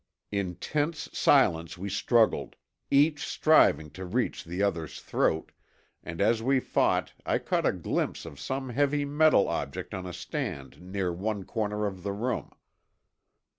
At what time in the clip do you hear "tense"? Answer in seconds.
0.55-1.09